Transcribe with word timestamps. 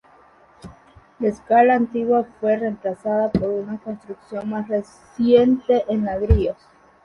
La 1.19 1.27
escalera 1.27 1.75
antigua 1.75 2.25
fue 2.39 2.57
reemplazada 2.57 3.29
por 3.31 3.51
una 3.51 3.77
construcción 3.77 4.49
más 4.49 4.67
reciente 4.67 5.85
en 5.89 6.05
ladrillo. 6.05 6.55